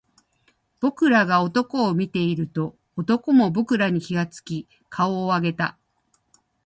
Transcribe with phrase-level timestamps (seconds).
[0.79, 5.77] 僕らが男を見ていると、男も僕らに気付き顔を上げた